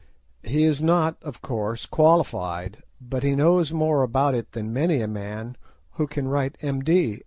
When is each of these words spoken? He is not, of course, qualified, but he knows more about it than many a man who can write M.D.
He 0.41 0.63
is 0.63 0.81
not, 0.81 1.21
of 1.21 1.43
course, 1.43 1.85
qualified, 1.85 2.81
but 2.99 3.21
he 3.21 3.35
knows 3.35 3.71
more 3.71 4.01
about 4.01 4.33
it 4.33 4.53
than 4.53 4.73
many 4.73 4.99
a 4.99 5.07
man 5.07 5.57
who 5.91 6.07
can 6.07 6.27
write 6.27 6.57
M.D. 6.59 7.19